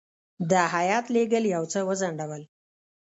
[0.49, 2.43] د هیات لېږل یو څه وځنډول.